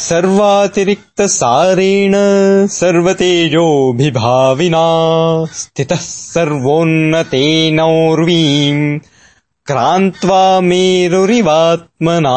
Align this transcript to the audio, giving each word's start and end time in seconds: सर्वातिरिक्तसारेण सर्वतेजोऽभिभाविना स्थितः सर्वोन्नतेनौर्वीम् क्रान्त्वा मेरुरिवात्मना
सर्वातिरिक्तसारेण 0.00 2.14
सर्वतेजोऽभिभाविना 2.74 4.82
स्थितः 5.58 6.00
सर्वोन्नतेनौर्वीम् 6.04 8.80
क्रान्त्वा 9.72 10.40
मेरुरिवात्मना 10.70 12.34